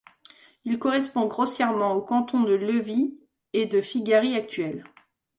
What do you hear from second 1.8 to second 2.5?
aux cantons